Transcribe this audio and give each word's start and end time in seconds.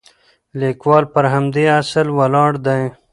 لیکوال 0.59 1.03
پر 1.13 1.25
همدې 1.33 1.65
اصل 1.81 2.07
ولاړ 2.17 2.51
دی. 2.65 2.83